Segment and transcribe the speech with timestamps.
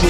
[0.00, 0.06] So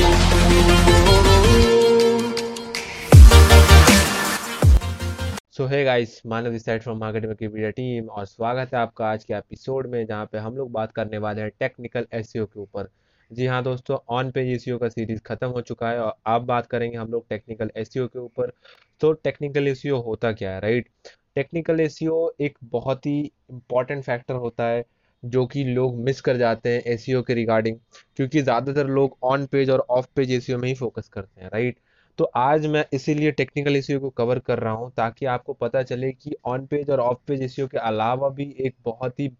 [5.66, 9.24] hi guys Manav this side from marketing की video team और स्वागत है आपका आज
[9.24, 12.88] के एपिसोड में, जहाँ पे हम लोग बात करने वाले हैं टेक्निकल एसईओ के ऊपर।
[13.30, 16.66] जी हाँ दोस्तों ऑन पेज एसईओ का सीरीज़ खत्म हो चुका है और अब बात
[16.66, 18.52] करेंगे हम लोग टेक्निकल एसईओ के ऊपर।
[19.00, 20.88] तो टेक्निकल एसईओ होता क्या है राइट
[21.34, 23.20] टेक्निकल एसईओ एक बहुत ही
[23.50, 24.84] इंपॉर्टेंट फैक्टर होता है।
[25.22, 27.76] जो कि लोग मिस कर जाते हैं एसईओ के रिगार्डिंग
[28.16, 31.78] क्योंकि ज़्यादातर लोग ऑन पेज और ऑफ़ पेज एसईओ में ही फोकस करते हैं राइट
[32.18, 36.12] तो आज मैं इसीलिए टेक्निकल एसईओ को कवर कर रहा हूँ ताकि आपको पता चले
[36.12, 39.30] कि ऑन पेज और ऑफ़ पेज एसईओ के अलावा भी एक बहुत ही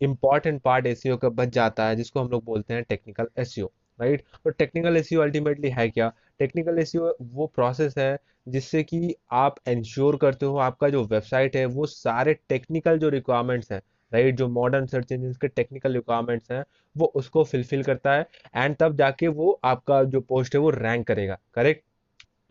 [0.00, 3.66] इंपॉर्टेंट पार्ट एसईओ का बच जाता है, जिसको हम लोग बोलते हैं टेक्निकल एसईओ
[3.98, 6.08] राइट तो टेक्निकल एसईओ अल्टीमेटली है क्या?
[6.40, 8.16] टेक्निकल एसईओ वो प्रोसेस है
[8.46, 13.72] जिससे कि आप इंश्योर करते हो, आपका जो वेबसाइट है वो सारे टेक्निकल जो रिक्वायरमेंट्स
[13.72, 13.80] हैं
[14.14, 16.64] राइट जो मॉडर्न सर्च इंजन के टेक्निकल रिक्वायरमेंट्स हैं
[16.96, 21.06] वो उसको फिलफिल करता है एंड तब जाके वो आपका जो पोस्ट है वो रैंक
[21.06, 21.82] करेगा करेक्ट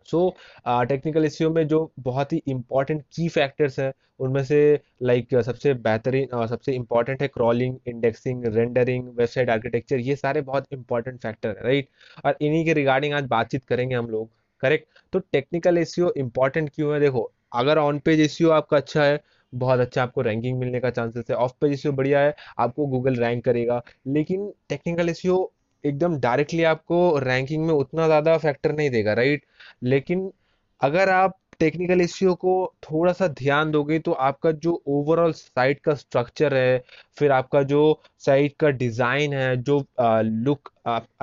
[0.08, 0.36] सो
[0.68, 4.58] टेक्निकल एसईओ में जो बहुत ही इंपॉर्टेंट की फैक्टर्स हैं उनमें से
[5.02, 10.40] लाइक like, सबसे बेहतरीन uh, सबसे इंपॉर्टेंट है crawling indexing rendering website architecture ये सारे
[10.40, 11.88] बहुत इंपॉर्टेंट फैक्टर है राइट
[12.24, 14.30] और इन्हीं के रिगार्डिंग आज बातचीत करेंगे हम लोग
[14.62, 17.00] करेक्ट तो टेक्निकल एसईओ इंपॉर्टेंट क्यों है?
[17.00, 19.20] देखो अगर ऑन पेज एसईओ आपका अच्छा है
[19.54, 23.16] बहुत अच्छा आपको रैंकिंग मिलने का चांसेस है। ऑफ़ पेज एसईओ बढ़िया है, आपको गूगल
[23.16, 25.38] रैंक करेगा। लेकिन टेक्निकल एसईओ
[25.84, 29.42] एकदम डायरेक्टली आपको रैंकिंग में उतना ज़्यादा फैक्टर नहीं देगा राइट
[29.84, 30.30] लेकिन
[30.80, 35.94] अगर आप टेक्निकल इश्यू को थोड़ा सा ध्यान दोगे तो आपका जो ओवरऑल साइट का
[35.94, 36.82] स्ट्रक्चर है,
[37.18, 40.70] फिर आपका जो साइट का डिज़ाइन है, जो लुक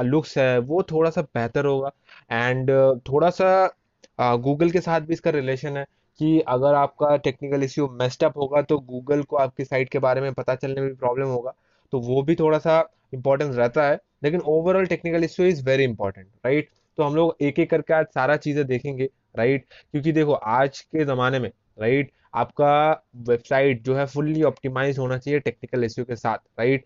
[0.01, 1.91] लुक्स है, वो थोड़ा सा बेहतर होगा।
[2.31, 2.71] एंड
[3.09, 5.85] थोड़ा सा गूगल के साथ भी इसका रिलेशन है।
[6.19, 10.33] कि अगर आपका टेक्निकल इश्यू मेस्टअप होगा तो गूगल को आपकी साइट के बारे में
[10.33, 11.53] पता चलने में भी प्रॉब्लम होगा।
[11.93, 12.79] तो वो भी थोड़ा सा
[13.13, 17.59] इंपॉर्टेंस रहता है। लेकिन overall technical issue is very important right तो हम लोग एक
[17.59, 23.03] एक करके आज सारा चीज़ें देखेंगे राइट क्योंकि देखो, आज के जमाने में राइट आपका
[23.15, 26.85] वेबसाइट जो है फुल्ली ऑप्टिमाइज होना चाहिए टेक्निकल इश्यू के साथ राइट?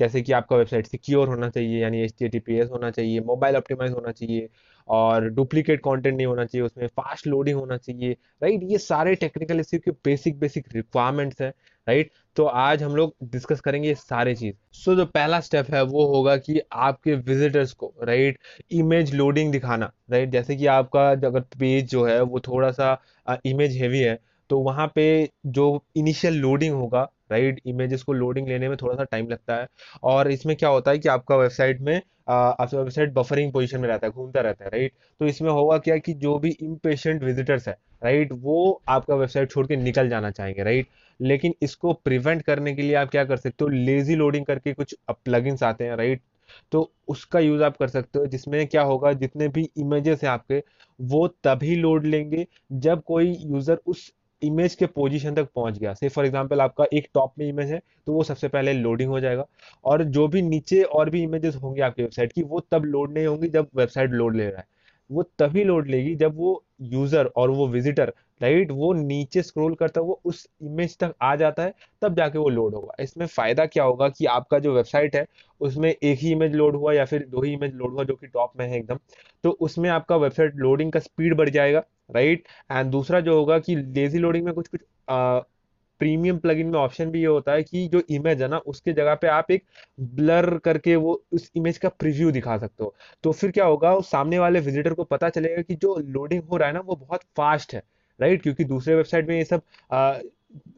[0.00, 4.12] जैसे कि आपका वेबसाइट सिक्योर होना चाहिए यानी एच टी होना चाहिए मोबाइल ऑप्टिमाइज होना
[4.12, 4.48] चाहिए
[4.88, 8.12] और डुप्लीकेट कंटेंट नहीं होना चाहिए उसमें फास्ट लोडिंग होना चाहिए
[8.42, 8.60] राइट?
[8.62, 11.52] ये सारे टेक्निकल इश्यू के बेसिक बेसिक रिक्वायरमेंट्स हैं
[11.88, 12.10] राइट?
[12.36, 15.82] तो आज हम लोग डिस्कस करेंगे ये सारे चीज़। सो so, जो पहला स्टेप है
[15.82, 18.38] वो होगा कि आपके विजिटर्स को राइट
[18.70, 20.30] इमेज लोडिंग दिखाना राइट?
[20.30, 23.00] जैसे कि आपका अगर पेज जो है वो थोड़ा सा
[23.44, 24.18] इमेज हेवी है
[24.50, 25.04] तो वहाँ पे
[25.48, 25.64] जो
[25.96, 27.02] इनिशियल लोडिंग होगा
[27.32, 29.66] राइट इमेजेस को लोडिंग लेने में थोड़ा सा टाइम लगता है।
[30.04, 34.06] और इसमें क्या होता है कि आपका वेबसाइट में आपका वेबसाइट बफरिंग पोजीशन में रहता
[34.06, 37.76] है, घूमता रहता है राइट तो इसमें होगा क्या कि जो भी इम्पेशेंट विजिटर्स है
[38.02, 40.88] राइट वो आपका वेबसाइट छोड़ के निकल जाना चाहेंगे राइट
[41.20, 44.94] लेकिन इसको प्रिवेंट करने के लिए आप क्या कर सकते हो लेजी लोडिंग करके कुछ
[45.10, 46.22] प्लगइन्स आते हैं राइट
[46.72, 50.62] तो उसका यूज़ आप कर सकते हो, जिसमें क्या होगा, जितने भी इमेजेस हैं आपके,
[51.00, 54.10] वो तभी लोड लेंगे जब कोई यूज़र उस
[54.42, 57.80] इमेज के पोजीशन तक पहुँच गया। से फॉर एग्जांपल आपका एक टॉप में इमेज है
[58.06, 59.46] तो वो सबसे पहले लोडिंग हो जाएगा।
[59.84, 63.26] और जो भी नीचे और भी इमेजेस होंगे आपकी वेबसाइट की, वो तब लोड नहीं
[63.26, 64.66] होंगी जब वेबसाइट लोड ले रहा है।
[65.10, 70.00] वो तभी लोड लेगी जब वो यूज़र और वो विजिटर राइट वो नीचे स्क्रॉल करता
[70.00, 73.84] वो उस इमेज तक आ जाता है, तब जाके वो लोड होगा। इसमें फ़ायदा क्या
[73.84, 75.26] होगा कि आपका जो वेबसाइट है,
[75.60, 78.26] उसमें एक ही इमेज लोड हुआ या फिर दो ही इमेज लोड हुआ जो कि
[78.28, 78.98] टॉप में है एकदम
[79.44, 83.76] तो उसमें आपका वेबसाइट लोडिंग का स्पीड बढ़ जाएगा राइट एंड दूसरा जो होगा कि
[83.76, 84.80] लेजी लोडिंग में कुछ कुछ
[86.00, 89.14] प्रीमियम प्लगइन में ऑप्शन भी ये होता है कि जो इमेज है ना, उसके जगह
[89.14, 89.64] पे आप एक
[90.00, 92.94] ब्लर करके वो उस इमेज का प्रीव्यू दिखा सकते हो।
[93.24, 96.56] तो फिर क्या होगा, उस सामने वाले विजिटर को पता चलेगा कि जो लोडिंग हो
[96.56, 97.82] रहा है ना, वो बहुत फास्ट है
[98.20, 99.62] राइट क्योंकि दूसरे वेबसाइट में ये सब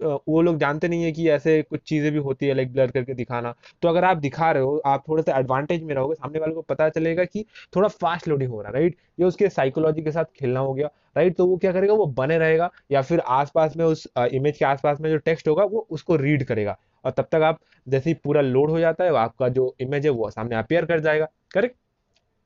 [0.02, 3.14] वो लोग जानते नहीं है कि ऐसे कुछ चीज़ें भी होती है लाइक ब्लर करके
[3.14, 6.54] दिखाना। तो अगर आप दिखा रहे हो, आप थोड़ा सा एडवांटेज में रहोगे, सामने वाले
[6.54, 7.44] को पता चलेगा कि
[7.76, 10.90] थोड़ा फास्ट लोडिंग हो रहा है राइट ये उसके साइकोलॉजी के साथ खेलना हो गया
[11.16, 14.64] राइट तो वो क्या करेगा, वो बने रहेगा, या फिर आसपास में उस इमेज के
[14.64, 18.14] आसपास में जो टेक्स्ट होगा, वो उसको रीड करेगा। और तब तक आप, जैसे ही
[18.24, 21.76] पूरा लोड हो जाता है आपका जो इमेज है, वो सामने अपेयर कर जाएगा। करेक्ट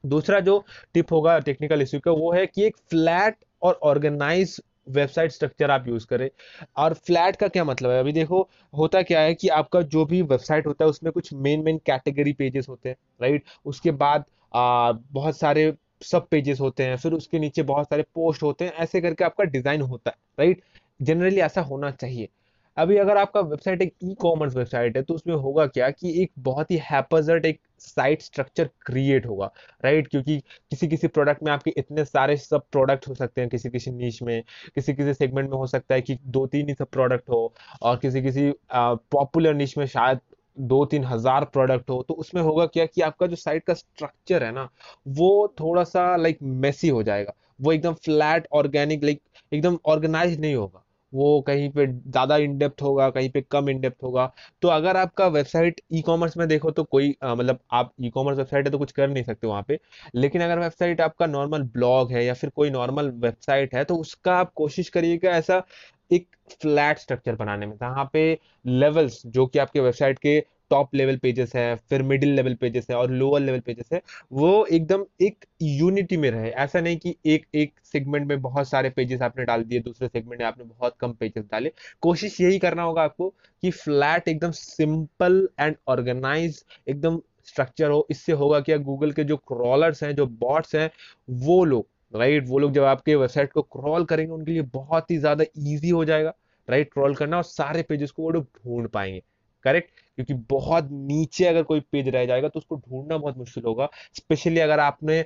[0.04, 0.64] दूसरा जो
[0.94, 5.88] टिप होगा टेक्निकल इश्यू का, वो है कि एक फ्लैट और ऑर्गेनाइज वेबसाइट स्ट्रक्चर आप
[5.88, 6.28] यूज़ करें।
[6.76, 7.98] और फ्लैट का क्या मतलब है?
[8.00, 8.40] अभी देखो
[8.74, 12.32] होता क्या है कि आपका जो भी वेबसाइट होता है उसमें कुछ मेन मेन कैटेगरी
[12.34, 13.44] पेजेस होते हैं राइट?
[13.66, 14.24] उसके बाद
[14.54, 15.72] आ, बहुत सारे
[16.02, 19.44] सब पेजेस होते हैं फिर उसके नीचे बहुत सारे पोस्ट होते हैं ऐसे करके आपका
[19.46, 20.62] डिज़ाइन होता है राइट?
[21.02, 22.28] जनरली ऐसा होना चाहिए।
[22.76, 26.30] अभी अगर आपका वेबसाइट एक ई कॉमर्स वेबसाइट है तो उसमें होगा क्या कि एक
[26.40, 29.50] बहुत ही हैपजर्ट एक साइट स्ट्रक्चर क्रिएट होगा
[29.84, 30.38] राइट क्योंकि
[30.70, 34.22] किसी किसी प्रोडक्ट में आपके इतने सारे सब प्रोडक्ट हो सकते हैं किसी किसी नीच
[34.22, 34.42] में
[34.74, 37.52] किसी किसी सेगमेंट में हो सकता है कि दो तीन ही सब प्रोडक्ट हो,
[37.82, 40.20] और किसी किसी पॉपुलर नीच में शायद
[40.58, 44.44] दो तीन हज़ार प्रोडक्ट हो तो उसमें होगा क्या कि आपका जो साइट का स्ट्रक्चर
[44.44, 44.68] है ना,
[45.08, 49.20] वो थोड़ा सा लाइक मेसी हो जाएगा। वो एकदम फ्लैट ऑर्गेनिक लाइक
[49.52, 50.82] एकदम ऑर्गेनाइज नहीं होगा।
[51.16, 54.30] वो कहीं पे ज़्यादा इनडेप्थ होगा कहीं पे कम इनडेप्थ होगा।
[54.62, 58.38] तो अगर आपका वेबसाइट ई कॉमर्स में देखो तो कोई आ, मतलब आप ई कॉमर्स
[58.38, 59.78] वेबसाइट है तो कुछ कर नहीं सकते वहाँ पे।
[60.16, 64.36] लेकिन अगर वेबसाइट आपका नॉर्मल ब्लॉग है या फिर कोई नॉर्मल वेबसाइट है तो उसका
[64.36, 65.62] आप कोशिश करिएगा ऐसा
[66.10, 70.38] एक फ्लैट स्ट्रक्चर बनाने में। जहाँ पे लेवल्स जो कि आपके वेबसाइट के
[70.70, 74.00] टॉप लेवल पेजेस है, फिर मिडिल लेवल पेजेस है और लोअर लेवल पेजेस है,
[74.32, 78.90] वो एकदम एक यूनिटी में रहे। ऐसा नहीं कि एक एक सेगमेंट में बहुत सारे
[78.90, 81.72] पेजेस आपने डाल दिए, दूसरे सेगमेंट में आपने बहुत कम पेजेस डाले।
[82.02, 83.28] कोशिश यही करना होगा आपको
[83.62, 88.76] कि फ्लैट एकदम सिंपल एंड ऑर्गेनाइज एकदम स्ट्रक्चर हो। इससे होगा क्या?
[88.78, 90.90] गूगल के जो क्रॉलर्स हैं, जो बॉट्स हैं,
[91.28, 92.50] वो लोग राइट right?
[92.50, 96.04] वो लोग जब आपके वेबसाइट को क्रॉल करेंगे, उनके लिए बहुत ही ज़्यादा ईजी हो
[96.04, 96.34] जाएगा
[96.68, 96.94] राइट right?
[96.94, 99.22] क्रॉल करना और सारे पेजेस को वो लोग ढूंढ पाएँगे।
[99.64, 103.88] करेक्ट क्योंकि बहुत नीचे अगर कोई पेज रह जाएगा तो उसको ढूंढना बहुत मुश्किल होगा।
[104.14, 105.24] स्पेशली अगर आपने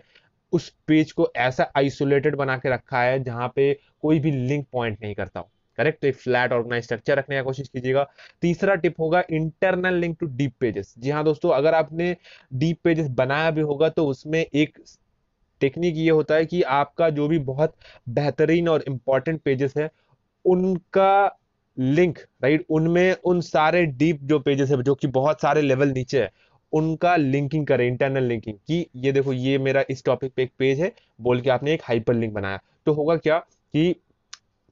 [0.53, 3.73] उस पेज को ऐसा आइसोलेटेड बना के रखा है जहाँ पे
[4.03, 7.43] कोई भी लिंक पॉइंट नहीं करता हो। करेक्ट तो एक फ्लैट ऑर्गेनाइज स्ट्रक्चर रखने का
[7.43, 8.07] कोशिश कीजिएगा।
[8.43, 12.17] तीसरा टिप होगा internal link to deep pages जी हाँ दोस्तों, अगर आपने
[12.53, 14.79] डीप पेजेस बनाया भी होगा तो उसमें एक
[15.61, 17.75] टेक्निक ये होता है कि आपका जो भी बहुत
[18.09, 19.91] बेहतरीन और इम्पोर्टेंट पेजेस है,
[20.45, 21.40] उनका
[21.81, 22.65] लिंक, राइट?
[22.71, 26.31] उनमें उन सारे डीप जो पेजेस है, जो कि बहुत सारे लेवल नीचे है,
[26.73, 30.81] उनका लिंकिंग करें इंटरनल लिंकिंग कि ये देखो, ये मेरा इस टॉपिक पे एक पेज
[30.81, 33.95] है, बोल के आपने एक हाइपर लिंक बनाया। तो होगा क्या कि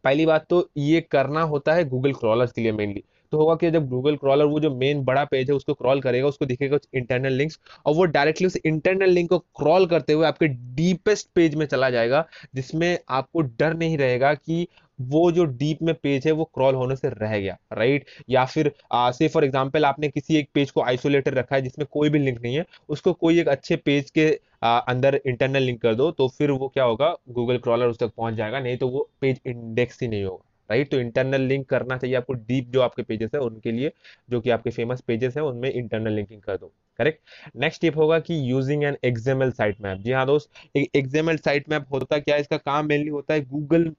[0.04, 3.02] पहली बात तो ये करना होता है गूगल क्रॉलर्स के लिए मेनली
[3.32, 6.26] तो होगा कि जब गूगल क्रॉलर वो जो मेन बड़ा पेज है, उसको क्रॉल करेगा,
[6.26, 10.26] उसको दिखेगा कुछ इंटरनल लिंक्स और वो डायरेक्टली उस इंटरनल लिंक को क्रॉल करते हुए
[10.26, 12.24] आपके डीपेस्ट पेज में चला जाएगा,
[12.54, 14.66] जिसमें आपको डर नहीं रहेगा कि
[14.98, 18.72] वो जो डीप में पेज है वो क्रॉल होने से रह गया राइट या फिर
[19.12, 22.40] से फॉर एग्ज़ाम्पल आपने किसी एक पेज को आइसोलेटेड रखा है जिसमें कोई भी लिंक
[22.40, 24.28] नहीं है उसको कोई एक अच्छे पेज के
[24.62, 27.14] आ, अंदर इंटरनल लिंक कर दो तो फिर वो क्या होगा?
[27.30, 30.90] गूगल क्रॉलर उस तक पहुँच जाएगा नहीं तो वो पेज इंडेक्स ही नहीं होगा राइट
[30.90, 33.92] तो इंटरनल लिंक करना चाहिए आपको डीप जो आपके पेजेस है उनके लिए
[34.30, 37.20] जो कि आपके फ़ेमस पेजेस है उनमें इंटरनल लिंकिंग कर दो करेक्ट
[37.56, 41.68] नेक्स्ट टिप होगा कि using an XML site map जी हाँ दोस्त एक एक्सएमएल साइट
[41.70, 42.40] मैप होता क्या है?
[42.40, 43.92] इसका काम मेनली होता है गूगल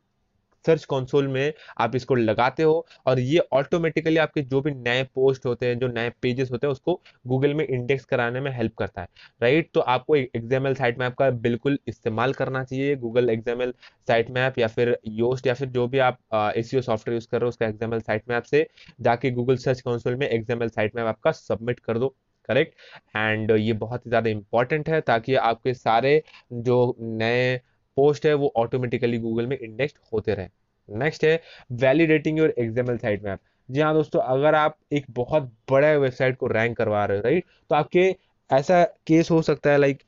[0.66, 5.46] सर्च कंसोल में आप इसको लगाते हो और ये ऑटोमेटिकली आपके जो भी नए पोस्ट
[5.46, 9.02] होते हैं, जो नए पेजेस होते हैं, उसको गूगल में इंडेक्स कराने में हेल्प करता
[9.02, 9.08] है।
[9.42, 13.74] राइट तो आपको एक्सएमएल साइट मैप का बिल्कुल इस्तेमाल करना चाहिए गूगल एक्सएमएल
[14.08, 16.18] साइट मैप या फिर योस्ट या फिर जो भी आप
[16.56, 18.68] एसईओ सॉफ्टवेयर यूज़ कर रहे हो, उसका एक्सएमएल साइट मैप से
[19.02, 22.16] जाके गूगल सर्च कंसोल में एक्सएमएल साइट मैप आपका सबमिट कर दो।
[22.50, 22.74] करेक्ट
[23.16, 26.22] एंड ये बहुत ही ज़्यादा इंपॉर्टेंट है ताकि आपके सारे
[26.54, 27.60] जो नए
[28.00, 30.48] पोस्ट है, वो ऑटोमेटिकली गूगल में इंडेक्स होते रहे।
[30.90, 31.40] नेक्स्ट है
[31.80, 36.48] validating your XML site map जी हाँ दोस्तों, अगर आप एक बहुत बड़े वेबसाइट को
[36.50, 38.16] रैंक करवा रहे हो राइट तो आपके
[38.50, 40.00] ऐसा केस हो सकता है लाइक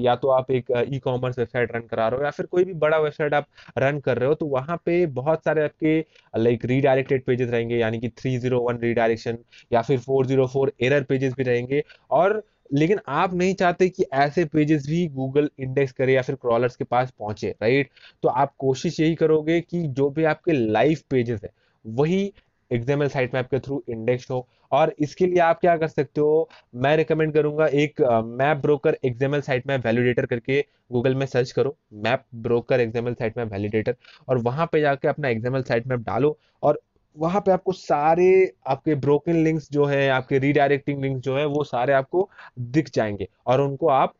[0.00, 2.72] या तो आप एक ई कॉमर्स वेबसाइट रन करा रहे हो, या फिर कोई भी
[2.74, 3.46] बड़ा वेबसाइट आप
[3.78, 5.98] रन कर रहे हो तो वहाँ पे बहुत सारे आपके
[6.34, 9.38] लाइक रीडायरेक्टेड पेजेस रहेंगे, यानी कि 301 रीडायरेक्शन
[9.72, 12.42] या फिर 404 एरर पेजेस भी रहेंगे। और
[12.72, 16.84] लेकिन आप नहीं चाहते कि ऐसे पेजेस भी गूगल इंडेक्स करे या फिर क्रॉलर्स के
[16.84, 17.90] पास पहुँचे राइट
[18.22, 21.50] तो आप कोशिश यही करोगे कि जो भी आपके लाइव पेजेस है,
[21.84, 22.32] वही
[22.70, 26.48] एक्सएमएल साइट मैप के थ्रू इंडेक्स हो। और इसके लिए आप क्या कर सकते हो,
[26.74, 30.60] मैं रिकमेंड करूँगा एक Map Broker XML site map validator करके
[30.92, 33.96] गूगल में सर्च करो। Map Broker XML site map validator
[34.28, 36.80] और वहाँ पे जाके अपना एक्सएमएल साइट मैप डालो और
[37.18, 41.64] वहाँ पे आपको सारे आपके ब्रोकन लिंक्स जो है, आपके रीडायरेक्टिंग लिंक्स जो है, वो
[41.64, 44.14] सारे आपको दिख जाएँगे। और उनको आप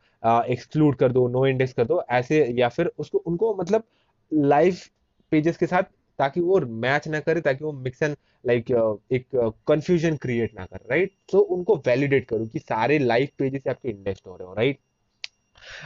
[0.49, 3.83] एक्सक्लूड कर दो नो इंडेक्स कर दो, ऐसे या फिर उसको, उनको मतलब
[4.31, 4.77] लाइव
[5.31, 5.83] पेजेस के साथ
[6.19, 8.71] ताकि वो मैच ना करे, ताकि वो मिक्स एंड लाइक
[9.11, 9.25] एक
[9.67, 14.21] कंफ्यूजन क्रिएट ना करे राइट तो उनको वैलिडेट करो कि सारे लाइव पेजेस आपके इंडेक्स
[14.27, 14.79] हो रहे हो राइट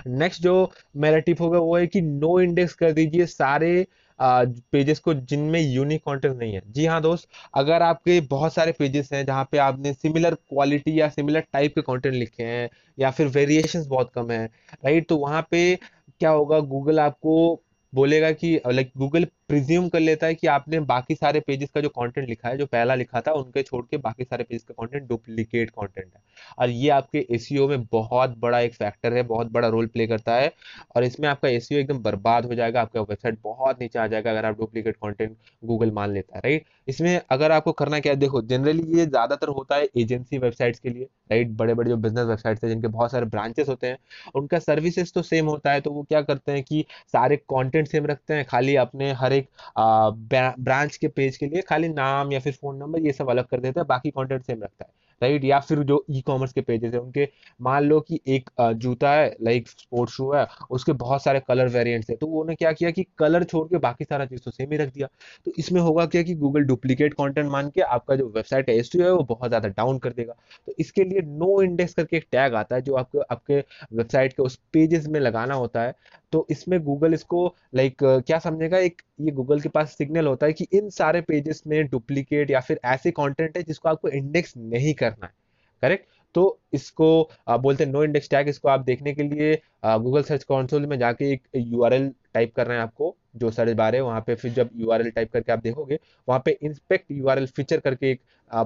[0.08, 0.54] नेक्स्ट जो
[0.98, 3.86] मेरा टिप होगा वो है कि नो इंडेक्स कर दीजिए, सारे
[4.22, 9.10] पेजेस को जिनमें यूनिक कंटेंट नहीं है। जी हाँ दोस्त, अगर आपके बहुत सारे पेजेस
[9.14, 13.28] हैं जहाँ पे आपने सिमिलर क्वालिटी या सिमिलर टाइप के कंटेंट लिखे हैं या फिर
[13.30, 14.46] वेरिएशंस बहुत कम है
[14.86, 15.76] राइट तो वहाँ पे
[16.20, 17.36] क्या होगा गूगल आपको
[17.94, 21.90] बोलेगा कि लाइक गूगल प्रिज्यूम कर लेता है कि आपने बाकी सारे पेजेस का जो
[21.92, 25.08] कंटेंट लिखा है, जो पहला लिखा था, उनके छोड़ के बाकी सारे पेजेस का कंटेंट
[25.08, 26.22] डुप्लीकेट कंटेंट है।
[26.60, 30.36] और ये आपके एसईओ में बहुत बड़ा एक फैक्टर है, बहुत बड़ा रोल प्ले करता
[30.36, 30.52] है।
[30.96, 34.46] और इसमें आपका एसईओ एकदम बर्बाद हो जाएगा, आपका वेबसाइट बहुत नीचे आ जाएगा अगर
[34.46, 38.42] आप डुप्लीकेट कॉन्टेंट गूगल मान लेता है राइट इसमें अगर आपको करना क्या है, देखो
[38.44, 42.64] जनरली ये ज़्यादातर होता है एजेंसी वेबसाइट्स के लिए राइट बड़े बड़े जो बिज़नेस वेबसाइट्स
[42.64, 43.98] है, जिनके बहुत सारे ब्रांचेस होते हैं,
[44.36, 48.06] उनका सर्विसेज़ तो सेम होता है तो वो क्या करते हैं कि सारे कॉन्टेंट सेम
[48.06, 49.41] रखते हैं, खाली अपने हर एक
[49.78, 53.60] ब्रांच के पेज के लिए खाली नाम या फिर फ़ोन नंबर ये सब अलग कर
[53.60, 56.94] देते हैं, बाकी कंटेंट सेम रखता है राइट या फिर जो ई कॉमर्स के पेजेस
[56.94, 57.28] है, उनके,
[57.60, 62.10] मान लो कि एक जूता है लाइक स्पोर्ट्स शू है, उसके बहुत सारे कलर वेरिएंट्स
[62.10, 64.78] है तो उन्होंने क्या किया कि कलर छोड़ के बाकी सारा चीज़ तो सेम ही
[64.78, 65.08] रख दिया।
[65.46, 68.92] तो इसमें होगा क्या कि गूगल डुप्लीकेट कॉन्टेंट मान के आपका जो वेबसाइट है एस
[68.96, 70.34] है, वो बहुत ज़्यादा डाउन कर देगा।
[70.68, 73.60] तो इसके लिए नो इंडेक्स करके एक टैग आता है, जो आपको, आपके
[73.94, 75.94] वेबसाइट के उस पेजेस में लगाना होता है
[76.34, 77.46] तो इसमें गूगल इसको
[77.76, 78.78] लाइक क्या समझेगा?
[78.78, 82.60] एक, ये गूगल के पास सिग्नल होता है कि इन सारे पेजेस में डुप्लीकेट या
[82.62, 85.34] फिर ऐसे कॉन्टेंट है जिसको आपको इंडेक्स नहीं करना है।
[85.84, 87.08] करेक्ट तो इसको
[87.52, 89.54] बोलते हैं नो इंडेक्स टैग इसको आप देखने के लिए
[89.86, 93.96] गूगल सर्च कंसोल में जाके एक यूआरएल टाइप कर रहे हैं आपको, जो सर्च बार
[93.96, 97.80] है, वहाँ पे फिर जब यूआरएल टाइप करके आप देखोगे, वहाँ पे इंस्पेक्ट यूआरएल फीचर
[97.80, 98.22] करके एक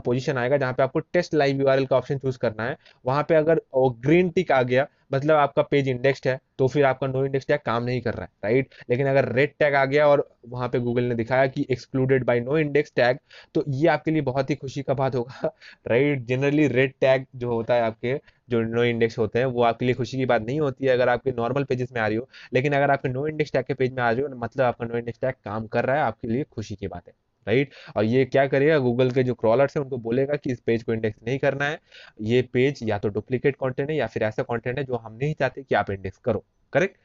[0.06, 3.36] पोजीशन आएगा, जहाँ पे आपको टेस्ट लाइव यूआरएल का ऑप्शन चूज़ करना है। वहाँ पे
[3.36, 3.62] अगर
[4.00, 7.60] ग्रीन टिक आ गया मतलब आपका पेज इंडेक्स्ड है तो फिर आपका नो इंडेक्स टैग
[7.66, 10.80] काम नहीं कर रहा है राइट लेकिन अगर रेड टैग आ गया और वहाँ पे
[10.80, 13.18] गूगल ने दिखाया कि excluded by no index tag
[13.56, 15.52] तो ये आपके लिए बहुत ही खुशी का बात होगा
[15.88, 18.14] राइट जनरली रेड टैग जो होता है आपके
[18.50, 21.10] जो नो इंडेक्स होते हैं, वो आपके लिए खुशी की बात नहीं होती है अगर
[21.10, 23.94] आपके नॉर्मल पेजेस में आ रही हो। लेकिन अगर आपके नो इंडेक्स टैग के पेज
[23.94, 26.44] में आ रही हो मतलब आपका नो इंडेक्स टैग काम कर रहा है, आपके लिए
[26.46, 27.14] खुशी की बात है
[27.48, 28.78] राइट और ये क्या करेगा?
[28.80, 31.80] गूगल के जो क्रॉलर्स है, उनको बोलेगा कि इस पेज को इंडेक्स नहीं करना है।
[32.22, 35.34] ये पेज या तो डुप्लीकेट कंटेंट है या फिर ऐसा कंटेंट है जो हम नहीं
[35.34, 36.98] चाहते कि आप इंडेक्स करो करेक्ट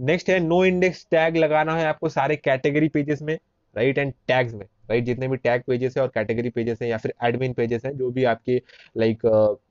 [0.00, 3.34] नेक्स्ट है नो इंडेक्स टैग लगाना है आपको सारे कैटेगरी पेजेस में
[3.76, 6.96] राइट एंड टैग्स में राइट जितने भी टैग पेजेस है और कैटेगरी पेजेस है या
[6.98, 8.62] फिर एडमिन पेजेस है, जो भी आपके
[8.96, 9.20] लाइक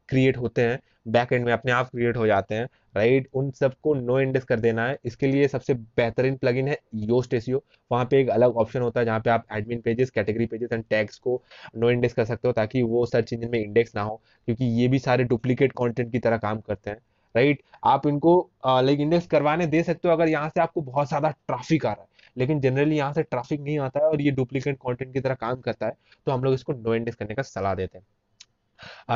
[0.10, 3.94] क्रिएट होते हैं बैक एंड में अपने आप क्रिएट हो जाते हैं राइट उन सबको
[3.96, 8.20] नो इंडेक्स कर देना है। इसके लिए सबसे बेहतरीन प्लगइन है योस्ट एसीओ वहाँ पे
[8.22, 11.42] एक अलग ऑप्शन होता है जहाँ पे आप admin pages category pages and tags को
[11.76, 14.88] नो इंडेक्स कर सकते हो ताकि वो सर्च इंजन में इंडेक्स ना हो, क्योंकि ये
[14.88, 16.98] भी सारे डुप्लीकेट कंटेंट की तरह काम करते हैं
[17.36, 18.38] राइट आप इनको
[18.68, 22.02] लाइक इंडेक्स करवाने दे सकते हो अगर यहाँ से आपको बहुत ज़्यादा ट्रैफ़िक आ रहा
[22.02, 25.36] है। लेकिन जनरली यहाँ से ट्रैफ़िक नहीं आता है और ये डुप्लीकेट कंटेंट की तरह
[25.36, 25.94] काम करता है
[26.28, 28.06] तो हम लोग इसको नो इंडेक्स करने का सलाह देते हैं।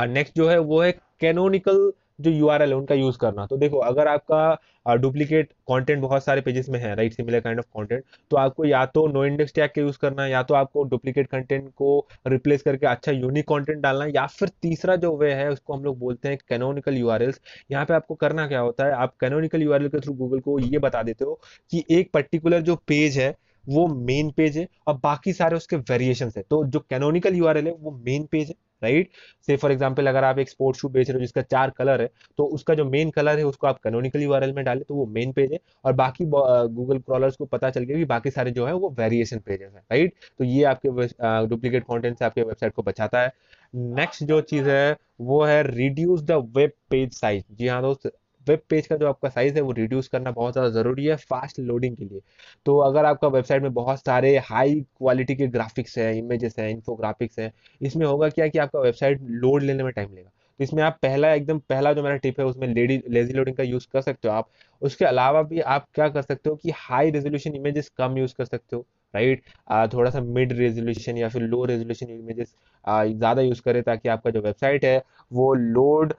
[0.08, 0.90] नेक्स्ट जो है वो है
[1.24, 6.00] कैनोनिकल जो यू आर एल है, उनका यूज़ करना। तो देखो, अगर आपका डुप्लीकेट कंटेंट
[6.00, 9.24] बहुत सारे पेजेस में है right similar kind of content तो आपको या तो नो
[9.24, 13.12] इंडेक्स टैग का यूज़ करना है या तो आपको डुप्लीकेट कंटेंट को रिप्लेस करके अच्छा
[13.12, 16.38] यूनिक कंटेंट डालना है या फिर तीसरा जो वे है, उसको हम लोग बोलते हैं
[16.48, 17.40] कैनोनिकल यू आर एल्स
[17.70, 20.40] यहाँ पे आपको करना क्या होता है, आप कैनोनिकल यू आर एल के थ्रू गूगल
[20.40, 21.40] को ये बता देते हो
[21.72, 26.30] कि एक पर्टिकुलर जो पेज है, वो मेन पेज है, और बाकी सारे उसके वेरिएशन
[26.36, 28.54] है। तो जो कैनोनिकल यू आर एल है, वो मेन पेज है।
[28.84, 29.10] राइट?
[29.48, 32.10] से फॉर एग्ज़ाम्पल अगर आप एक स्पोर्ट्स शू बेच रहे हो जिसका चार कलर है
[32.38, 35.32] तो उसका जो मेन कलर है, उसको आप कनोनिकली यूआरएल में डालें तो वो मेन
[35.32, 38.72] पेज है। और बाकी गूगल क्रॉलर्स को पता चल गया कि बाकी सारे जो है,
[38.74, 40.14] वो वेरिएशन पेजेस है, राइट?
[40.38, 43.32] तो ये आपके डुप्लीकेट कॉन्टेंट से आपके वेबसाइट को बचाता है।
[43.74, 48.10] नेक्स्ट जो चीज़ है, वो है reduce the web page size जी हाँ दोस्त
[48.46, 51.58] वेब पेज का जो आपका साइज़ है, वो रिड्यूस करना बहुत ज़्यादा ज़रूरी है फास्ट
[51.60, 52.20] लोडिंग के लिए।
[52.66, 57.38] तो अगर आपका वेबसाइट में बहुत सारे हाई क्वालिटी के ग्राफिक्स हैं इमेजेस हैं इन्फोग्राफिक्स
[57.38, 60.30] हैं, इसमें होगा क्या कि आपका वेबसाइट लोड लेने में टाइम लेगा?
[60.60, 63.62] तो इसमें आप पहला एकदम पहला जो मेरा टिप है, उसमें लेडी लेजी लोडिंग का
[63.62, 64.48] यूज़ कर सकते हो आप।
[64.82, 68.44] उसके अलावा भी आप क्या कर सकते हो कि हाई रेजोल्यूशन इमेजेस कम यूज़ कर
[68.44, 68.84] सकते हो
[69.14, 69.92] राइट right?
[69.94, 74.40] थोड़ा सा मिड रेजोल्यूशन या फिर लो रेजोल्यूशन इमेजेस ज़्यादा यूज़ करें ताकि आपका जो
[74.42, 76.14] वेबसाइट है, वो लोड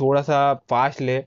[0.00, 1.24] थोड़ा सा फास्ट ले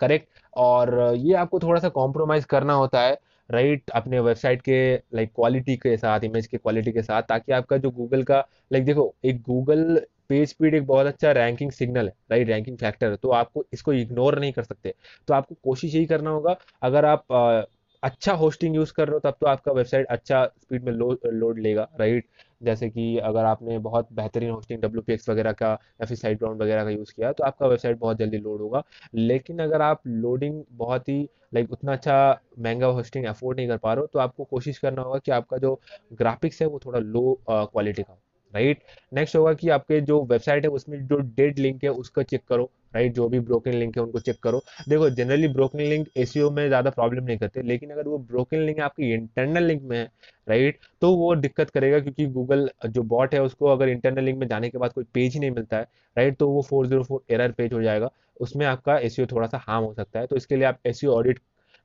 [0.00, 3.18] करेक्ट और ये आपको थोड़ा सा कॉम्प्रोमाइज़ करना होता है
[3.50, 7.22] राइट right, अपने वेबसाइट के लाइक like, क्वालिटी के साथ इमेज के क्वालिटी के साथ
[7.22, 8.38] ताकि आपका जो गूगल का
[8.72, 12.78] लाइक like, देखो एक गूगल पेज स्पीड एक बहुत अच्छा रैंकिंग सिग्नल है राइट रैंकिंग
[12.78, 14.94] फैक्टर है तो आपको इसको इग्नोर नहीं कर सकते।
[15.28, 17.62] तो आपको कोशिश यही करना होगा अगर आप आ,
[18.02, 21.58] अच्छा होस्टिंग यूज़ कर रहे हो तब तो आपका वेबसाइट अच्छा स्पीड में लो, लोड
[21.58, 22.26] लेगा राइट
[22.64, 26.84] जैसे कि अगर आपने बहुत बेहतरीन होस्टिंग डब्ल्यू वगैरह का या फिर साइड ग्राउंड वगैरह
[26.84, 28.82] का यूज़ किया तो आपका वेबसाइट बहुत जल्दी लोड होगा।
[29.14, 31.20] लेकिन अगर आप लोडिंग बहुत ही
[31.54, 32.16] लाइक उतना अच्छा
[32.58, 35.58] महँगा होस्टिंग अफोर्ड नहीं कर पा रहे हो तो आपको कोशिश करना होगा कि आपका
[35.58, 35.80] जो
[36.12, 38.18] ग्राफिक्स है वो थोड़ा लो क्वालिटी का
[38.52, 42.42] राइट नेक्स्ट होगा कि आपके जो वेबसाइट है, उसमें जो डेड लिंक है, उसका चेक
[42.48, 46.50] करो। राइट जो भी ब्रोकन लिंक है उनको चेक करो। देखो जनरली ब्रोकन लिंक एसीओ
[46.50, 50.04] में ज़्यादा प्रॉब्लम नहीं करते, लेकिन अगर वो ब्रोकन लिंक आपकी इंटरनल लिंक में है
[50.46, 54.46] राइट तो वो दिक्कत करेगा क्योंकि गूगल जो बॉट है उसको अगर इंटरनल लिंक में
[54.48, 55.86] जाने के बाद कोई पेज ही नहीं मिलता है
[56.16, 58.10] राइट तो वो four zero four error page हो जाएगा।
[58.40, 61.38] उसमें आपका एसीओ थोड़ा सा हार्म हो सकता है। तो इसके लिए आप एसीओ ऑडिट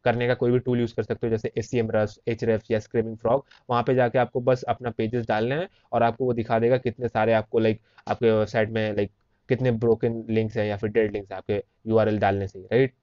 [0.05, 2.43] करने का कोई भी टूल यूज़ कर सकते हो, जैसे एस सी एम रस एच
[2.43, 6.25] रेफ या स्क्रीमिंग फ्रॉग वहाँ पे जाके आपको बस अपना पेजेस डालने हैं और आपको
[6.25, 9.11] वो दिखा देगा कितने सारे आपको लाइक आपके वेबसाइट में लाइक
[9.49, 12.93] कितने ब्रोकन लिंक्स हैं या फिर डेड लिंक्स आपके यूआरएल डालने से राइट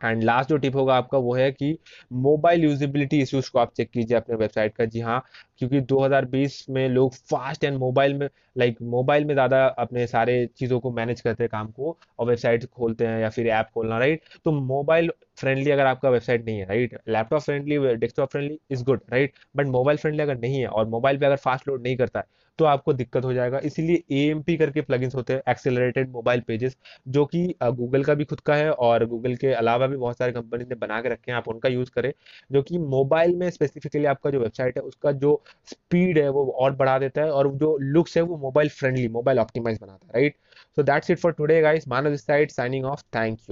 [0.00, 1.76] एंड लास्ट जो टिप होगा आपका वो है कि
[2.14, 5.22] मोबाइल यूजिबिलिटी इश्यूज़ को आप चेक कीजिए अपने वेबसाइट का। जी हाँ
[5.58, 10.46] क्योंकि 2020 में लोग फास्ट एंड मोबाइल में लाइक like, मोबाइल में ज़्यादा अपने सारे
[10.56, 13.98] चीज़ों को मैनेज करते हैं काम को और वेबसाइट खोलते हैं या फिर ऐप खोलना
[13.98, 18.84] राइट तो मोबाइल फ्रेंडली अगर आपका वेबसाइट नहीं है right laptop friendly desktop friendly is
[18.84, 21.96] good right but mobile friendly अगर नहीं है और मोबाइल पे अगर फास्ट लोड नहीं
[21.96, 22.26] करता है
[22.58, 26.76] तो आपको दिक्कत हो जाएगा। इसीलिए एएमपी करके प्लगइन्स होते हैं एक्सेलरेटेड मोबाइल पेजेस
[27.08, 30.32] जो कि गूगल का भी खुद का है और गूगल के अलावा भी बहुत सारे
[30.32, 32.12] कंपनी ने बना के रखे हैं, आप उनका यूज़ करें,
[32.50, 36.76] जो कि मोबाइल में स्पेसिफिकली आपका जो वेबसाइट है, उसका जो स्पीड है, वो और
[36.76, 40.36] बढ़ा देता है और जो लुक्स है, वो मोबाइल फ्रेंडली मोबाइल ऑप्टिमाइज बनाता है right
[40.76, 43.46] so that's it for today guys Manav side signing off thank you